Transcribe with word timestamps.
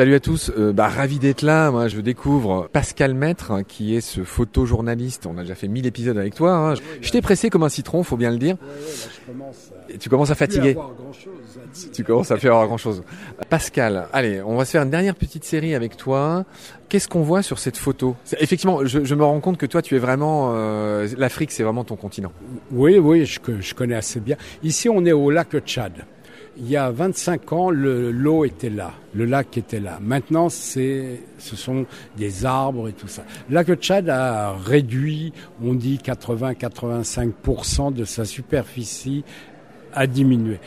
Salut 0.00 0.14
à 0.14 0.20
tous, 0.20 0.50
euh, 0.56 0.72
bah, 0.72 0.88
ravi 0.88 1.18
d'être 1.18 1.42
là. 1.42 1.70
Moi, 1.70 1.88
je 1.88 2.00
découvre 2.00 2.70
Pascal 2.72 3.12
Maître, 3.12 3.50
hein, 3.50 3.64
qui 3.64 3.94
est 3.94 4.00
ce 4.00 4.24
photojournaliste. 4.24 5.26
On 5.26 5.36
a 5.36 5.42
déjà 5.42 5.54
fait 5.54 5.68
1000 5.68 5.84
épisodes 5.84 6.16
avec 6.16 6.34
toi. 6.34 6.54
Hein. 6.54 6.74
Je 7.02 7.10
t'ai 7.10 7.20
pressé 7.20 7.50
comme 7.50 7.64
un 7.64 7.68
citron, 7.68 8.02
faut 8.02 8.16
bien 8.16 8.30
le 8.30 8.38
dire. 8.38 8.56
Et 9.90 9.98
tu 9.98 10.08
commences 10.08 10.30
à 10.30 10.34
fatiguer. 10.34 10.74
Tu 11.92 12.02
commences 12.02 12.30
à 12.30 12.38
faire 12.38 12.52
grand 12.66 12.78
chose. 12.78 13.02
Pascal, 13.50 14.06
allez, 14.14 14.40
on 14.40 14.56
va 14.56 14.64
se 14.64 14.70
faire 14.70 14.84
une 14.84 14.90
dernière 14.90 15.16
petite 15.16 15.44
série 15.44 15.74
avec 15.74 15.98
toi. 15.98 16.46
Qu'est-ce 16.88 17.06
qu'on 17.06 17.20
voit 17.20 17.42
sur 17.42 17.58
cette 17.58 17.76
photo? 17.76 18.16
Effectivement, 18.38 18.86
je, 18.86 19.04
je, 19.04 19.14
me 19.14 19.22
rends 19.22 19.40
compte 19.40 19.58
que 19.58 19.66
toi, 19.66 19.82
tu 19.82 19.96
es 19.96 19.98
vraiment 19.98 20.54
euh, 20.54 21.08
l'Afrique, 21.18 21.52
c'est 21.52 21.62
vraiment 21.62 21.84
ton 21.84 21.96
continent. 21.96 22.32
Oui, 22.72 22.98
oui, 22.98 23.26
je, 23.26 23.38
je 23.60 23.74
connais 23.74 23.96
assez 23.96 24.20
bien. 24.20 24.38
Ici, 24.62 24.88
on 24.88 25.04
est 25.04 25.12
au 25.12 25.30
lac 25.30 25.54
Tchad. 25.58 25.92
Il 26.62 26.68
y 26.68 26.76
a 26.76 26.90
25 26.90 27.52
ans, 27.54 27.70
l'eau 27.70 28.44
était 28.44 28.68
là, 28.68 28.92
le 29.14 29.24
lac 29.24 29.56
était 29.56 29.80
là. 29.80 29.98
Maintenant, 30.02 30.50
c'est, 30.50 31.22
ce 31.38 31.56
sont 31.56 31.86
des 32.18 32.44
arbres 32.44 32.86
et 32.88 32.92
tout 32.92 33.08
ça. 33.08 33.22
Le 33.48 33.54
lac 33.54 33.72
Tchad 33.76 34.10
a 34.10 34.52
réduit, 34.52 35.32
on 35.64 35.72
dit 35.72 35.98
80-85% 36.04 37.94
de 37.94 38.04
sa 38.04 38.26
superficie 38.26 39.24
a 39.94 40.06
diminué. 40.06 40.58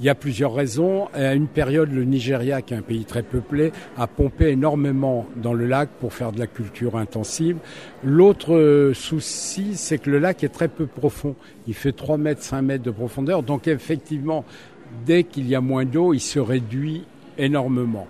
Il 0.00 0.04
y 0.04 0.10
a 0.10 0.14
plusieurs 0.14 0.54
raisons. 0.54 1.08
À 1.14 1.34
une 1.34 1.48
période, 1.48 1.90
le 1.92 2.04
Nigeria, 2.04 2.60
qui 2.60 2.74
est 2.74 2.76
un 2.76 2.82
pays 2.82 3.06
très 3.06 3.22
peuplé, 3.22 3.72
a 3.96 4.06
pompé 4.06 4.50
énormément 4.50 5.26
dans 5.34 5.54
le 5.54 5.66
lac 5.66 5.88
pour 5.98 6.12
faire 6.12 6.30
de 6.30 6.38
la 6.38 6.46
culture 6.46 6.96
intensive. 6.96 7.56
L'autre 8.04 8.92
souci, 8.94 9.76
c'est 9.76 9.98
que 9.98 10.10
le 10.10 10.18
lac 10.18 10.44
est 10.44 10.50
très 10.50 10.68
peu 10.68 10.86
profond. 10.86 11.34
Il 11.66 11.74
fait 11.74 11.92
3 11.92 12.18
mètres, 12.18 12.42
5 12.42 12.62
mètres 12.62 12.84
de 12.84 12.90
profondeur. 12.92 13.42
Donc 13.42 13.66
effectivement, 13.66 14.44
dès 15.06 15.24
qu'il 15.24 15.48
y 15.48 15.54
a 15.54 15.60
moins 15.60 15.84
d'eau, 15.84 16.14
il 16.14 16.20
se 16.20 16.38
réduit 16.38 17.04
énormément. 17.36 18.06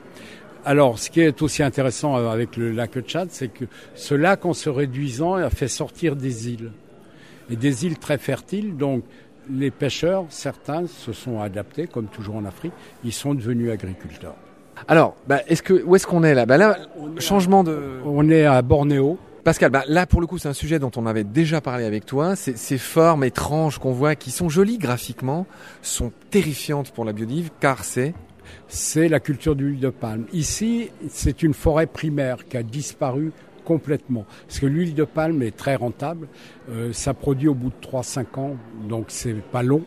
Alors, 0.64 0.98
ce 0.98 1.10
qui 1.10 1.20
est 1.20 1.40
aussi 1.42 1.62
intéressant 1.62 2.14
avec 2.14 2.56
le 2.56 2.72
lac 2.72 2.98
Tchad, 3.00 3.28
c'est 3.30 3.48
que 3.48 3.64
ce 3.94 4.14
lac, 4.14 4.44
en 4.44 4.52
se 4.52 4.68
réduisant, 4.68 5.34
a 5.34 5.50
fait 5.50 5.68
sortir 5.68 6.16
des 6.16 6.50
îles. 6.50 6.72
Et 7.50 7.56
des 7.56 7.86
îles 7.86 7.98
très 7.98 8.18
fertiles, 8.18 8.76
donc 8.76 9.04
les 9.50 9.70
pêcheurs, 9.70 10.26
certains 10.28 10.86
se 10.86 11.12
sont 11.12 11.40
adaptés, 11.40 11.86
comme 11.86 12.06
toujours 12.06 12.36
en 12.36 12.44
Afrique, 12.44 12.74
ils 13.04 13.12
sont 13.12 13.34
devenus 13.34 13.70
agriculteurs. 13.70 14.36
Alors, 14.86 15.16
bah, 15.26 15.40
est-ce 15.48 15.62
que, 15.62 15.82
où 15.84 15.96
est-ce 15.96 16.06
qu'on 16.06 16.22
est 16.22 16.34
là? 16.34 16.46
Bah 16.46 16.56
Là, 16.56 16.76
changement 17.18 17.64
de... 17.64 18.00
On 18.04 18.28
est 18.30 18.44
à 18.44 18.60
Bornéo. 18.62 19.18
Pascal, 19.48 19.70
bah 19.70 19.84
là 19.88 20.04
pour 20.04 20.20
le 20.20 20.26
coup 20.26 20.36
c'est 20.36 20.50
un 20.50 20.52
sujet 20.52 20.78
dont 20.78 20.90
on 20.96 21.06
avait 21.06 21.24
déjà 21.24 21.62
parlé 21.62 21.86
avec 21.86 22.04
toi. 22.04 22.36
Ces 22.36 22.76
formes 22.76 23.24
étranges 23.24 23.78
qu'on 23.78 23.92
voit, 23.92 24.14
qui 24.14 24.30
sont 24.30 24.50
jolies 24.50 24.76
graphiquement, 24.76 25.46
sont 25.80 26.12
terrifiantes 26.28 26.90
pour 26.90 27.06
la 27.06 27.14
biodive 27.14 27.48
car 27.58 27.82
c'est 27.82 29.08
la 29.08 29.20
culture 29.20 29.56
d'huile 29.56 29.80
de 29.80 29.88
palme. 29.88 30.26
Ici, 30.34 30.90
c'est 31.08 31.42
une 31.42 31.54
forêt 31.54 31.86
primaire 31.86 32.46
qui 32.46 32.58
a 32.58 32.62
disparu 32.62 33.32
complètement. 33.64 34.26
Parce 34.46 34.60
que 34.60 34.66
l'huile 34.66 34.94
de 34.94 35.04
palme 35.04 35.40
est 35.40 35.56
très 35.56 35.76
rentable. 35.76 36.28
Euh, 36.68 36.92
ça 36.92 37.14
produit 37.14 37.48
au 37.48 37.54
bout 37.54 37.70
de 37.70 37.86
3-5 37.86 38.38
ans, 38.38 38.56
donc 38.86 39.06
c'est 39.08 39.32
pas 39.32 39.62
long. 39.62 39.82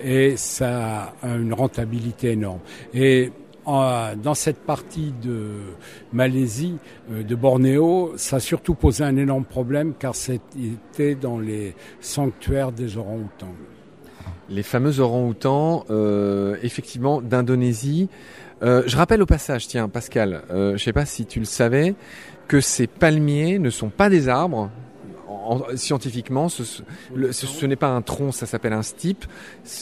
Et 0.00 0.36
ça 0.36 1.14
a 1.22 1.36
une 1.36 1.54
rentabilité 1.54 2.32
énorme. 2.32 2.58
Dans 3.68 4.34
cette 4.34 4.60
partie 4.60 5.12
de 5.22 5.50
Malaisie, 6.12 6.76
euh, 7.12 7.22
de 7.22 7.34
Bornéo, 7.34 8.12
ça 8.16 8.36
a 8.36 8.40
surtout 8.40 8.74
posé 8.74 9.04
un 9.04 9.16
énorme 9.16 9.44
problème 9.44 9.92
car 9.98 10.14
c'était 10.14 11.14
dans 11.14 11.38
les 11.38 11.74
sanctuaires 12.00 12.72
des 12.72 12.96
orang-outans. 12.96 13.52
Les 14.48 14.62
fameux 14.62 15.00
orang-outans, 15.00 15.84
euh, 15.90 16.56
effectivement, 16.62 17.20
d'Indonésie. 17.20 18.08
Euh, 18.62 18.82
je 18.86 18.96
rappelle 18.96 19.20
au 19.20 19.26
passage, 19.26 19.68
tiens, 19.68 19.88
Pascal, 19.88 20.42
je 20.48 20.72
ne 20.72 20.76
sais 20.78 20.94
pas 20.94 21.04
si 21.04 21.26
tu 21.26 21.38
le 21.38 21.44
savais, 21.44 21.94
que 22.48 22.60
ces 22.62 22.86
palmiers 22.86 23.58
ne 23.58 23.68
sont 23.68 23.90
pas 23.90 24.08
des 24.08 24.28
arbres, 24.28 24.70
scientifiquement, 25.76 26.48
ce, 26.48 26.62
ce, 26.64 27.66
n'est 27.66 27.76
pas 27.76 27.88
un 27.88 28.02
tronc, 28.02 28.32
ça 28.32 28.46
s'appelle 28.46 28.72
un 28.72 28.82
stipe. 28.82 29.24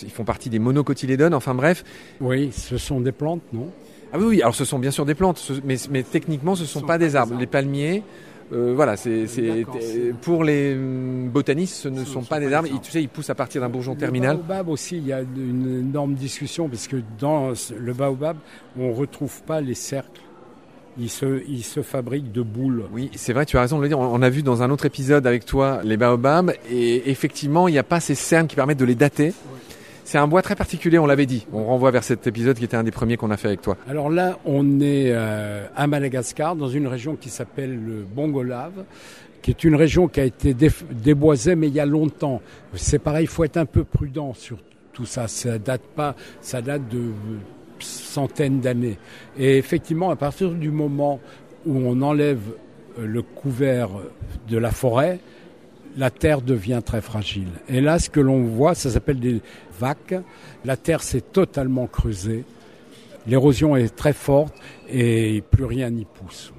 Ils 0.03 0.11
font 0.11 0.25
partie 0.25 0.51
des 0.51 0.59
monocotylédones, 0.59 1.35
enfin 1.35 1.55
bref. 1.55 1.85
Oui, 2.21 2.51
ce 2.53 2.79
sont 2.79 3.01
des 3.01 3.13
plantes, 3.13 3.43
non? 3.53 3.71
Ah 4.13 4.19
oui, 4.19 4.25
oui, 4.27 4.43
alors 4.43 4.55
ce 4.55 4.65
sont 4.65 4.79
bien 4.79 4.91
sûr 4.91 5.05
des 5.05 5.15
plantes, 5.15 5.53
mais, 5.65 5.77
mais 5.91 6.03
techniquement, 6.03 6.55
ce 6.55 6.63
ne 6.63 6.67
sont, 6.67 6.83
pas, 6.83 6.99
des 6.99 7.17
arbres. 7.17 7.37
Les 7.39 7.47
palmiers, 7.47 8.03
euh, 8.53 8.73
voilà, 8.75 8.97
c'est 8.97 9.27
pour 10.23 10.45
les 10.45 10.75
hum, 10.75 11.29
botanistes, 11.29 11.75
ce 11.75 11.89
ne 11.89 12.05
sont 12.05 12.23
pas 12.23 12.39
des 12.39 12.53
arbres. 12.53 12.69
tu 12.83 12.91
sais, 12.91 13.03
ils 13.03 13.09
poussent 13.09 13.31
à 13.31 13.35
partir 13.35 13.61
d'un 13.61 13.69
bourgeon 13.69 13.95
terminal. 13.95 14.37
Le 14.37 14.43
baobab 14.43 14.69
aussi, 14.69 14.99
il 14.99 15.07
y 15.07 15.13
a 15.13 15.21
une 15.21 15.81
énorme 15.81 16.15
discussion 16.15 16.69
parce 16.69 16.87
que 16.87 16.97
dans 17.19 17.53
le 17.79 17.93
baobab, 17.93 18.37
on 18.79 18.93
retrouve 18.93 19.43
pas 19.43 19.61
les 19.61 19.75
cercles 19.75 20.21
il 20.99 21.11
se, 21.11 21.43
il 21.49 21.63
se 21.63 21.83
fabrique 21.83 22.33
de 22.33 22.43
boules. 22.43 22.85
Oui, 22.93 23.11
c'est 23.15 23.33
vrai, 23.33 23.47
tu 23.47 23.57
as 23.59 23.61
raison 23.61 23.79
de 23.79 23.83
le 23.83 23.89
dire. 23.89 23.99
On 23.99 24.23
a 24.23 24.31
vu 24.31 24.43
dans 24.43 24.63
un 24.63 24.71
autre 24.71 24.87
épisode 24.87 25.27
avec 25.27 25.45
toi 25.45 25.81
les 25.85 25.97
baobabs, 25.97 26.53
et 26.71 27.11
effectivement, 27.11 27.69
il 27.69 27.73
n'y 27.73 27.79
a 27.79 27.83
pas 27.85 28.01
ces 28.01 28.15
cernes 28.15 28.47
qui 28.47 28.57
permettent 28.57 28.79
de 28.79 28.85
les 28.85 28.95
dater. 28.95 29.33
C'est 30.05 30.19
un 30.19 30.29
bois 30.29 30.41
très 30.41 30.55
particulier, 30.55 31.01
on 31.01 31.07
l'avait 31.07 31.27
dit. 31.27 31.49
On 31.53 31.65
renvoie 31.65 31.91
vers 31.91 32.05
cet 32.05 32.29
épisode 32.29 32.57
qui 32.57 32.65
était 32.65 32.77
un 32.77 32.85
des 32.85 32.93
premiers 32.93 33.17
qu'on 33.17 33.33
a 33.33 33.37
fait 33.37 33.49
avec 33.49 33.61
toi. 33.61 33.77
Alors 33.89 34.09
là, 34.09 34.39
on 34.45 34.81
est 34.81 35.11
euh, 35.11 35.67
à 35.75 35.89
Madagascar, 35.89 36.55
dans 36.55 36.69
une 36.69 36.87
région 36.87 37.17
qui 37.17 37.29
s'appelle 37.29 37.75
le 37.85 38.05
Bongolave, 38.05 38.85
qui 39.43 39.51
est 39.51 39.65
une 39.65 39.75
région 39.75 40.07
qui 40.07 40.21
a 40.21 40.25
été 40.25 40.55
déboisée, 40.55 41.57
mais 41.57 41.67
il 41.67 41.75
y 41.75 41.81
a 41.81 41.87
longtemps. 41.87 42.41
C'est 42.75 43.01
pareil, 43.01 43.25
il 43.25 43.29
faut 43.29 43.43
être 43.43 43.57
un 43.57 43.67
peu 43.67 43.83
prudent 43.83 44.33
sur 44.33 44.59
tout 44.93 45.07
ça. 45.07 45.27
Ça 45.27 45.59
date 45.59 45.83
pas, 45.97 46.15
ça 46.41 46.63
date 46.63 46.89
de 46.89 47.11
centaines 47.81 48.61
d'années. 48.61 48.99
Et 49.39 49.59
effectivement, 49.59 50.11
à 50.11 50.17
partir 50.17 50.51
du 50.51 50.71
moment 50.71 51.21
où 51.67 51.77
on 51.77 52.01
enlève 52.03 52.41
euh, 52.99 53.07
le 53.07 53.23
couvert 53.23 53.91
de 54.49 54.59
la 54.59 54.71
forêt, 54.71 55.21
la 55.97 56.11
terre 56.11 56.43
devient 56.43 56.83
très 56.85 57.01
fragile. 57.01 57.49
Et 57.69 57.81
là, 57.81 57.99
ce 57.99 58.11
que 58.11 58.21
l'on 58.21 58.43
voit, 58.43 58.75
ça 58.75 58.91
s'appelle 58.91 59.19
des 59.19 59.41
vagues. 59.79 60.23
La 60.65 60.77
terre 60.77 61.03
s'est 61.03 61.23
totalement 61.23 61.87
creusée. 61.87 62.45
L'érosion 63.27 63.77
est 63.77 63.95
très 63.95 64.13
forte 64.13 64.55
et 64.89 65.43
plus 65.51 65.65
rien 65.65 65.91
n'y 65.91 66.05
pousse. 66.05 66.53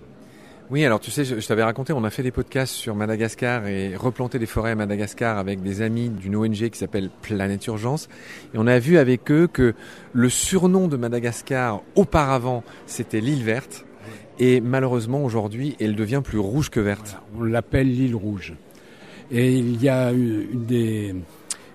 Oui, 0.70 0.84
alors 0.84 1.00
tu 1.00 1.12
sais, 1.12 1.24
je, 1.24 1.48
t'avais 1.48 1.64
raconté, 1.64 1.94
on 1.94 2.04
a 2.04 2.10
fait 2.10 2.24
des 2.24 2.32
podcasts 2.32 2.74
sur 2.74 2.94
Madagascar 2.94 3.68
et 3.68 3.96
replanter 3.96 4.38
des 4.38 4.46
forêts 4.46 4.72
à 4.72 4.76
Madagascar 4.76 5.38
avec 5.38 5.62
des 5.62 5.82
amis 5.82 6.10
d'une 6.10 6.36
ONG 6.36 6.70
qui 6.70 6.78
s'appelle 6.78 7.10
Planète 7.22 7.66
Urgence. 7.68 8.10
Et 8.54 8.58
on 8.58 8.68
a 8.68 8.78
vu 8.78 8.98
avec 8.98 9.32
eux 9.32 9.48
que 9.48 9.76
le 10.12 10.28
surnom 10.28 10.90
de 10.90 10.98
Madagascar, 10.98 11.84
auparavant, 11.96 12.66
c'était 12.86 13.22
l'île 13.22 13.46
verte. 13.46 13.86
Et 14.40 14.60
malheureusement, 14.60 15.24
aujourd'hui, 15.24 15.78
elle 15.80 15.96
devient 15.96 16.22
plus 16.22 16.38
rouge 16.38 16.70
que 16.70 16.82
verte. 16.82 17.16
on 17.40 17.44
l'appelle 17.44 17.90
l'île 17.90 18.16
rouge. 18.16 18.54
Et 19.32 19.54
il 19.54 19.82
y 19.82 19.88
a 19.88 20.12
une, 20.12 20.66
des, 20.66 21.16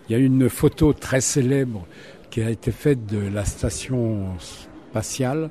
il 0.06 0.12
y 0.12 0.14
a 0.14 0.19
une 0.19 0.50
photo 0.50 0.92
très 0.92 1.22
célèbre 1.22 1.86
qui 2.28 2.42
a 2.42 2.50
été 2.50 2.70
faite 2.72 3.06
de 3.06 3.26
la 3.32 3.47
station 3.47 4.26
spatiale 4.38 5.48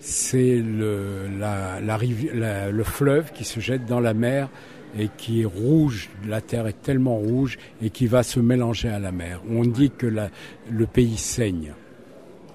c'est 0.00 0.56
le, 0.56 1.28
la, 1.38 1.80
la, 1.80 2.70
le 2.70 2.84
fleuve 2.84 3.32
qui 3.32 3.44
se 3.44 3.60
jette 3.60 3.86
dans 3.86 4.00
la 4.00 4.14
mer 4.14 4.48
et 4.98 5.08
qui 5.16 5.42
est 5.42 5.44
rouge, 5.44 6.08
la 6.26 6.40
terre 6.40 6.66
est 6.66 6.80
tellement 6.82 7.16
rouge 7.16 7.58
et 7.82 7.90
qui 7.90 8.06
va 8.06 8.22
se 8.22 8.40
mélanger 8.40 8.88
à 8.88 8.98
la 8.98 9.12
mer. 9.12 9.42
On 9.50 9.64
dit 9.64 9.90
que 9.90 10.06
la, 10.06 10.30
le 10.70 10.86
pays 10.86 11.16
saigne. 11.16 11.72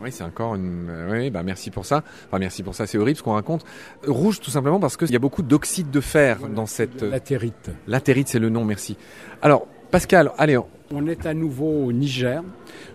Oui, 0.01 0.11
c'est 0.11 0.23
encore 0.23 0.55
une. 0.55 0.91
Oui, 1.09 1.29
bah 1.29 1.43
merci 1.43 1.71
pour 1.71 1.85
ça. 1.85 2.03
Enfin, 2.27 2.39
merci 2.39 2.61
pour 2.61 2.75
ça. 2.75 2.85
C'est 2.85 2.97
horrible 2.97 3.17
ce 3.17 3.23
qu'on 3.23 3.33
raconte. 3.33 3.63
Rouge, 4.05 4.41
tout 4.41 4.51
simplement 4.51 4.79
parce 4.79 4.97
qu'il 4.97 5.11
y 5.11 5.15
a 5.15 5.19
beaucoup 5.19 5.43
d'oxyde 5.43 5.91
de 5.91 6.01
fer 6.01 6.39
dans 6.49 6.65
cette. 6.65 7.03
Latérite. 7.03 7.71
Latérite, 7.87 8.27
c'est 8.27 8.39
le 8.39 8.49
nom. 8.49 8.65
Merci. 8.65 8.97
Alors, 9.41 9.65
Pascal, 9.91 10.31
allez. 10.37 10.59
On 10.91 11.07
est 11.07 11.25
à 11.25 11.33
nouveau 11.33 11.85
au 11.85 11.93
Niger. 11.93 12.43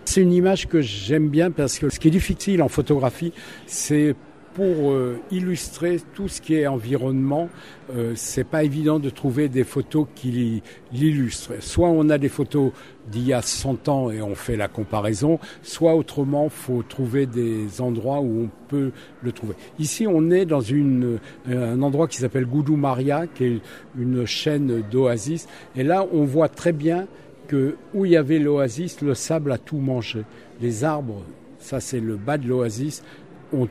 C'est 0.05 0.21
une 0.21 0.33
image 0.33 0.67
que 0.67 0.81
j'aime 0.81 1.29
bien 1.29 1.49
parce 1.49 1.79
que 1.79 1.89
ce 1.89 1.99
qui 1.99 2.09
est 2.09 2.11
difficile 2.11 2.61
en 2.61 2.67
photographie, 2.67 3.33
c'est 3.65 4.15
pour 4.53 4.91
euh, 4.91 5.19
illustrer 5.31 6.01
tout 6.13 6.27
ce 6.27 6.41
qui 6.41 6.55
est 6.55 6.67
environnement, 6.67 7.49
euh, 7.95 8.13
c'est 8.15 8.43
pas 8.43 8.63
évident 8.63 8.99
de 8.99 9.09
trouver 9.09 9.49
des 9.49 9.63
photos 9.63 10.07
qui 10.15 10.61
l'illustrent. 10.91 11.53
Soit 11.61 11.89
on 11.89 12.09
a 12.09 12.17
des 12.17 12.29
photos 12.29 12.71
d'il 13.07 13.27
y 13.27 13.33
a 13.33 13.41
100 13.41 13.87
ans 13.89 14.11
et 14.11 14.21
on 14.21 14.35
fait 14.35 14.57
la 14.57 14.67
comparaison, 14.67 15.39
soit 15.61 15.95
autrement, 15.95 16.49
faut 16.49 16.83
trouver 16.83 17.25
des 17.25 17.81
endroits 17.81 18.19
où 18.19 18.43
on 18.43 18.49
peut 18.67 18.91
le 19.21 19.31
trouver. 19.31 19.55
Ici, 19.79 20.07
on 20.07 20.29
est 20.29 20.45
dans 20.45 20.61
une, 20.61 21.19
euh, 21.49 21.73
un 21.73 21.81
endroit 21.81 22.07
qui 22.07 22.17
s'appelle 22.17 22.45
Goudou 22.45 22.75
Maria, 22.75 23.27
qui 23.27 23.45
est 23.45 23.61
une 23.97 24.25
chaîne 24.25 24.83
d'oasis, 24.91 25.47
et 25.75 25.83
là, 25.83 26.05
on 26.11 26.25
voit 26.25 26.49
très 26.49 26.73
bien 26.73 27.07
que 27.47 27.75
où 27.93 28.05
il 28.05 28.11
y 28.11 28.17
avait 28.17 28.39
l'oasis, 28.39 29.01
le 29.01 29.15
sable 29.15 29.51
a 29.51 29.57
tout 29.57 29.79
mangé. 29.79 30.23
Les 30.61 30.83
arbres, 30.83 31.23
ça 31.57 31.79
c'est 31.79 31.99
le 31.99 32.15
bas 32.15 32.37
de 32.37 32.47
l'oasis, 32.47 33.03
ont 33.51 33.67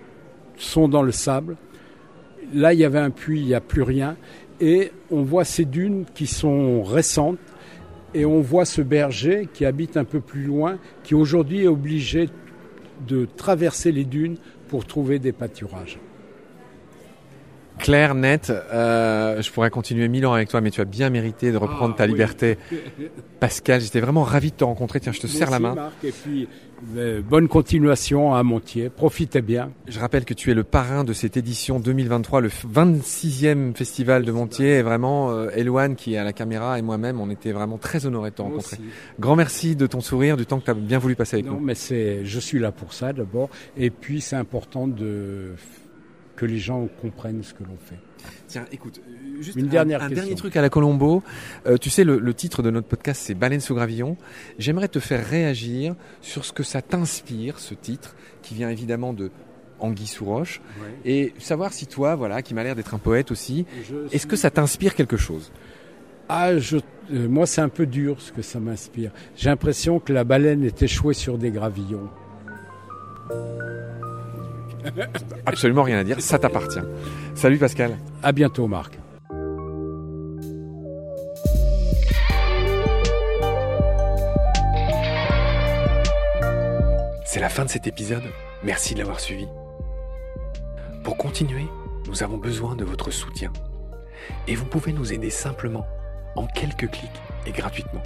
sont 0.58 0.88
dans 0.88 1.02
le 1.02 1.12
sable. 1.12 1.56
Là, 2.52 2.72
il 2.72 2.80
y 2.80 2.84
avait 2.84 2.98
un 2.98 3.10
puits, 3.10 3.40
il 3.40 3.46
n'y 3.46 3.54
a 3.54 3.60
plus 3.60 3.82
rien. 3.82 4.16
Et 4.60 4.92
on 5.10 5.22
voit 5.22 5.44
ces 5.44 5.64
dunes 5.64 6.04
qui 6.14 6.26
sont 6.26 6.82
récentes. 6.82 7.38
Et 8.14 8.24
on 8.24 8.40
voit 8.40 8.64
ce 8.64 8.80
berger 8.80 9.48
qui 9.52 9.64
habite 9.64 9.96
un 9.96 10.04
peu 10.04 10.20
plus 10.20 10.44
loin, 10.44 10.78
qui 11.04 11.14
aujourd'hui 11.14 11.64
est 11.64 11.68
obligé 11.68 12.30
de 13.06 13.28
traverser 13.36 13.92
les 13.92 14.04
dunes 14.04 14.36
pour 14.68 14.86
trouver 14.86 15.18
des 15.18 15.32
pâturages. 15.32 15.98
Clair, 17.78 18.14
net. 18.14 18.50
Euh, 18.72 19.40
je 19.42 19.50
pourrais 19.50 19.70
continuer 19.70 20.08
mille 20.08 20.26
ans 20.26 20.32
avec 20.34 20.48
toi, 20.48 20.60
mais 20.60 20.70
tu 20.70 20.80
as 20.80 20.84
bien 20.84 21.10
mérité 21.10 21.52
de 21.52 21.56
reprendre 21.56 21.94
Ah, 21.94 21.98
ta 21.98 22.04
oui. 22.04 22.10
liberté. 22.10 22.58
Pascal, 23.40 23.80
j'étais 23.80 24.00
vraiment 24.00 24.22
ravi 24.24 24.50
de 24.50 24.56
te 24.56 24.64
rencontrer. 24.64 25.00
Tiens, 25.00 25.12
je 25.12 25.20
te 25.20 25.26
serre 25.26 25.50
la 25.50 25.58
main. 25.60 25.74
Marc, 25.74 25.92
et 26.04 26.12
puis, 26.12 26.48
euh, 26.96 27.22
bonne 27.22 27.46
continuation 27.48 28.34
à 28.34 28.42
Montier. 28.42 28.88
Profitez 28.90 29.40
bien. 29.42 29.70
Je 29.86 29.98
rappelle 30.00 30.24
que 30.24 30.34
tu 30.34 30.50
es 30.50 30.54
le 30.54 30.64
parrain 30.64 31.04
de 31.04 31.12
cette 31.12 31.36
édition 31.36 31.78
2023, 31.80 32.40
le 32.40 32.48
26e 32.48 33.74
festival 33.74 34.24
de 34.24 34.32
Montier. 34.32 34.78
Et 34.78 34.82
vraiment, 34.82 35.30
euh, 35.30 35.48
Eloane 35.54 35.94
qui 35.96 36.14
est 36.14 36.18
à 36.18 36.24
la 36.24 36.32
caméra 36.32 36.78
et 36.78 36.82
moi-même, 36.82 37.20
on 37.20 37.30
était 37.30 37.52
vraiment 37.52 37.78
très 37.78 38.06
honorés 38.06 38.30
de 38.30 38.34
te 38.36 38.42
rencontrer. 38.42 38.76
aussi. 38.76 38.84
Grand 39.20 39.36
merci 39.36 39.76
de 39.76 39.86
ton 39.86 40.00
sourire, 40.00 40.36
du 40.36 40.46
temps 40.46 40.58
que 40.58 40.64
tu 40.64 40.70
as 40.70 40.74
bien 40.74 40.98
voulu 40.98 41.14
passer 41.14 41.36
avec 41.36 41.46
Non, 41.46 41.54
nous. 41.54 41.60
mais 41.60 41.74
c'est, 41.74 42.24
je 42.24 42.40
suis 42.40 42.58
là 42.58 42.72
pour 42.72 42.92
ça 42.92 43.12
d'abord. 43.12 43.48
Et 43.76 43.90
puis, 43.90 44.20
c'est 44.20 44.36
important 44.36 44.86
de 44.88 45.52
que 46.38 46.46
les 46.46 46.58
gens 46.58 46.88
comprennent 47.00 47.42
ce 47.42 47.52
que 47.52 47.64
l'on 47.64 47.76
fait. 47.76 47.98
Tiens, 48.46 48.64
écoute, 48.70 49.00
euh, 49.06 49.42
juste 49.42 49.58
Une 49.58 49.66
un, 49.66 49.70
dernière 49.70 50.02
un 50.02 50.08
dernier 50.08 50.36
truc 50.36 50.56
à 50.56 50.62
la 50.62 50.70
Colombo. 50.70 51.22
Euh, 51.66 51.76
tu 51.76 51.90
sais, 51.90 52.04
le, 52.04 52.18
le 52.18 52.34
titre 52.34 52.62
de 52.62 52.70
notre 52.70 52.86
podcast, 52.86 53.20
c'est 53.24 53.34
Baleine 53.34 53.60
sous 53.60 53.74
gravillon. 53.74 54.16
J'aimerais 54.58 54.88
te 54.88 55.00
faire 55.00 55.26
réagir 55.26 55.96
sur 56.20 56.44
ce 56.44 56.52
que 56.52 56.62
ça 56.62 56.80
t'inspire, 56.80 57.58
ce 57.58 57.74
titre, 57.74 58.14
qui 58.42 58.54
vient 58.54 58.70
évidemment 58.70 59.12
de 59.12 59.30
Anguille 59.80 60.06
sous 60.06 60.24
roche, 60.24 60.60
et 61.04 61.32
savoir 61.38 61.72
si 61.72 61.86
toi, 61.86 62.16
voilà, 62.16 62.42
qui 62.42 62.54
m'a 62.54 62.64
l'air 62.64 62.74
d'être 62.74 62.94
un 62.94 62.98
poète 62.98 63.30
aussi, 63.30 63.64
est-ce 64.10 64.26
que 64.26 64.36
ça 64.36 64.50
t'inspire 64.50 64.94
quelque 64.94 65.16
chose? 65.16 65.52
Ah, 66.28 66.58
je, 66.58 66.78
euh, 67.12 67.28
moi, 67.28 67.46
c'est 67.46 67.60
un 67.60 67.68
peu 67.68 67.86
dur 67.86 68.20
ce 68.20 68.32
que 68.32 68.42
ça 68.42 68.60
m'inspire. 68.60 69.12
J'ai 69.36 69.48
l'impression 69.48 69.98
que 70.00 70.12
la 70.12 70.24
baleine 70.24 70.64
est 70.64 70.82
échouée 70.82 71.14
sur 71.14 71.38
des 71.38 71.50
gravillons. 71.50 72.08
Absolument 75.46 75.82
rien 75.82 75.98
à 75.98 76.04
dire, 76.04 76.20
ça 76.20 76.38
t'appartient. 76.38 76.80
Salut 77.34 77.58
Pascal. 77.58 77.96
À 78.22 78.32
bientôt, 78.32 78.66
Marc. 78.66 78.98
C'est 87.24 87.40
la 87.40 87.48
fin 87.48 87.64
de 87.64 87.70
cet 87.70 87.86
épisode. 87.86 88.22
Merci 88.64 88.94
de 88.94 88.98
l'avoir 89.00 89.20
suivi. 89.20 89.46
Pour 91.04 91.16
continuer, 91.16 91.66
nous 92.06 92.22
avons 92.22 92.38
besoin 92.38 92.74
de 92.74 92.84
votre 92.84 93.10
soutien. 93.10 93.52
Et 94.46 94.54
vous 94.54 94.64
pouvez 94.64 94.92
nous 94.92 95.12
aider 95.12 95.30
simplement, 95.30 95.86
en 96.36 96.46
quelques 96.46 96.90
clics 96.90 97.10
et 97.46 97.52
gratuitement. 97.52 98.02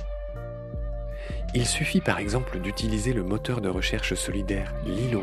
Il 1.54 1.66
suffit 1.66 2.00
par 2.00 2.18
exemple 2.18 2.58
d'utiliser 2.58 3.12
le 3.12 3.22
moteur 3.22 3.60
de 3.60 3.68
recherche 3.68 4.14
solidaire 4.14 4.74
Lilo. 4.84 5.22